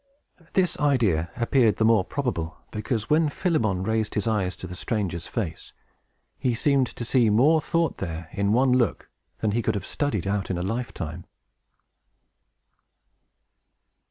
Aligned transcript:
This 0.53 0.79
idea 0.79 1.29
appeared 1.35 1.75
the 1.75 1.85
more 1.85 2.03
probable, 2.03 2.57
because, 2.71 3.07
when 3.07 3.29
Philemon 3.29 3.83
raised 3.83 4.15
his 4.15 4.25
eyes 4.25 4.55
to 4.55 4.65
the 4.65 4.73
stranger's 4.73 5.27
face, 5.27 5.73
he 6.39 6.55
seemed 6.55 6.87
to 6.87 7.05
see 7.05 7.29
more 7.29 7.61
thought 7.61 7.97
there, 7.99 8.27
in 8.31 8.51
one 8.51 8.71
look, 8.73 9.11
than 9.41 9.51
he 9.51 9.61
could 9.61 9.75
have 9.75 9.85
studied 9.85 10.25
out 10.25 10.49
in 10.49 10.57
a 10.57 10.63
lifetime. 10.63 11.25